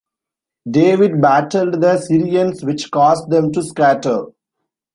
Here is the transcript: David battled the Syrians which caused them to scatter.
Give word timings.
David 0.67 1.21
battled 1.21 1.79
the 1.79 1.99
Syrians 1.99 2.65
which 2.65 2.89
caused 2.89 3.29
them 3.29 3.51
to 3.51 3.61
scatter. 3.61 4.25